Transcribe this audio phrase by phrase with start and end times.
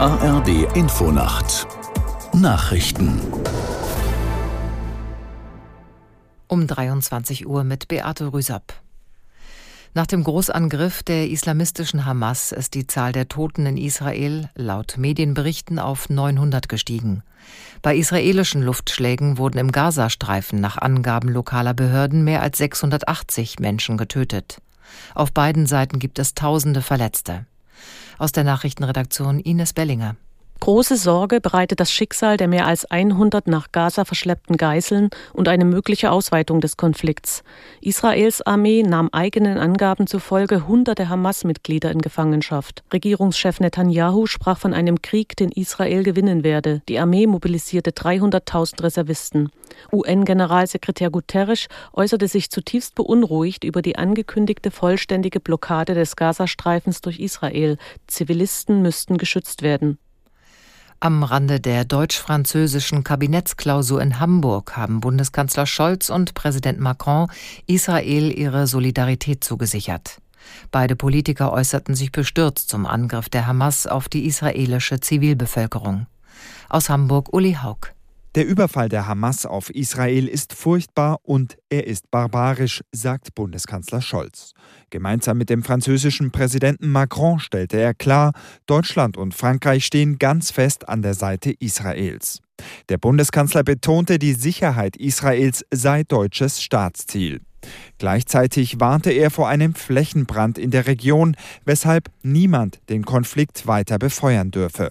[0.00, 1.66] ARD Infonacht
[2.32, 3.20] Nachrichten
[6.46, 8.74] um 23 Uhr mit Beate Rüsapp.
[9.94, 15.80] Nach dem Großangriff der islamistischen Hamas ist die Zahl der Toten in Israel laut Medienberichten
[15.80, 17.24] auf 900 gestiegen.
[17.82, 24.62] Bei israelischen Luftschlägen wurden im Gazastreifen nach Angaben lokaler Behörden mehr als 680 Menschen getötet.
[25.16, 27.46] Auf beiden Seiten gibt es tausende Verletzte.
[28.18, 30.16] Aus der Nachrichtenredaktion Ines Bellinger.
[30.68, 35.64] Große Sorge bereitet das Schicksal der mehr als 100 nach Gaza verschleppten Geiseln und eine
[35.64, 37.42] mögliche Ausweitung des Konflikts.
[37.80, 42.84] Israels Armee nahm eigenen Angaben zufolge hunderte Hamas-Mitglieder in Gefangenschaft.
[42.92, 46.82] Regierungschef Netanyahu sprach von einem Krieg, den Israel gewinnen werde.
[46.90, 49.48] Die Armee mobilisierte 300.000 Reservisten.
[49.90, 57.78] UN-Generalsekretär Guterres äußerte sich zutiefst beunruhigt über die angekündigte vollständige Blockade des Gazastreifens durch Israel.
[58.06, 59.98] Zivilisten müssten geschützt werden.
[61.00, 67.30] Am Rande der deutsch-französischen Kabinettsklausur in Hamburg haben Bundeskanzler Scholz und Präsident Macron
[67.68, 70.20] Israel ihre Solidarität zugesichert.
[70.72, 76.08] Beide Politiker äußerten sich bestürzt zum Angriff der Hamas auf die israelische Zivilbevölkerung.
[76.68, 77.92] Aus Hamburg Uli Haug.
[78.38, 84.52] Der Überfall der Hamas auf Israel ist furchtbar und er ist barbarisch, sagt Bundeskanzler Scholz.
[84.90, 88.30] Gemeinsam mit dem französischen Präsidenten Macron stellte er klar,
[88.66, 92.40] Deutschland und Frankreich stehen ganz fest an der Seite Israels.
[92.88, 97.40] Der Bundeskanzler betonte, die Sicherheit Israels sei deutsches Staatsziel.
[97.98, 104.52] Gleichzeitig warnte er vor einem Flächenbrand in der Region, weshalb niemand den Konflikt weiter befeuern
[104.52, 104.90] dürfe.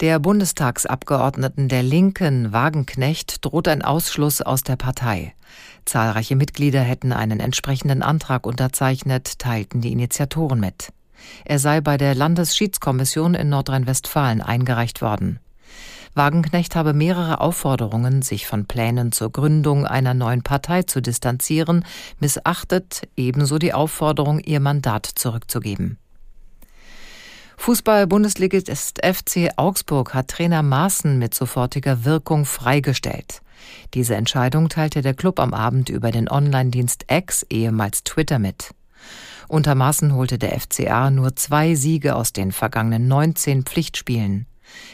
[0.00, 5.34] Der Bundestagsabgeordneten der Linken, Wagenknecht, droht ein Ausschluss aus der Partei.
[5.86, 10.92] Zahlreiche Mitglieder hätten einen entsprechenden Antrag unterzeichnet, teilten die Initiatoren mit.
[11.44, 15.40] Er sei bei der Landesschiedskommission in Nordrhein-Westfalen eingereicht worden.
[16.14, 21.84] Wagenknecht habe mehrere Aufforderungen, sich von Plänen zur Gründung einer neuen Partei zu distanzieren,
[22.20, 25.98] missachtet, ebenso die Aufforderung, ihr Mandat zurückzugeben.
[27.68, 33.42] Fußball-Bundesligist FC Augsburg hat Trainer Maaßen mit sofortiger Wirkung freigestellt.
[33.92, 38.70] Diese Entscheidung teilte der Club am Abend über den Online-Dienst X, ehemals Twitter, mit.
[39.48, 44.46] Unter Maaßen holte der FCA nur zwei Siege aus den vergangenen 19 Pflichtspielen.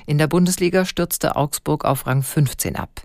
[0.04, 3.02] In der Bundesliga stürzte Augsburg auf Rang 15 ab.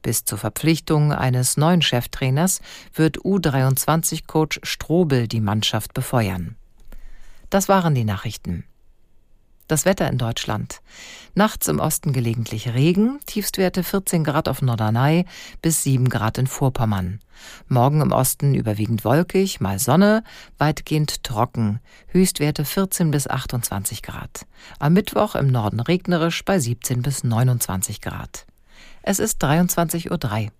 [0.00, 2.62] Bis zur Verpflichtung eines neuen Cheftrainers
[2.94, 6.56] wird U23-Coach Strobel die Mannschaft befeuern.
[7.50, 8.64] Das waren die Nachrichten.
[9.70, 10.80] Das Wetter in Deutschland.
[11.36, 15.26] Nachts im Osten gelegentlich Regen, Tiefstwerte 14 Grad auf Norderney
[15.62, 17.20] bis 7 Grad in Vorpommern.
[17.68, 20.24] Morgen im Osten überwiegend wolkig, mal Sonne,
[20.58, 21.78] weitgehend trocken,
[22.08, 24.44] Höchstwerte 14 bis 28 Grad.
[24.80, 28.46] Am Mittwoch im Norden regnerisch bei 17 bis 29 Grad.
[29.04, 30.10] Es ist 23.03
[30.46, 30.50] Uhr.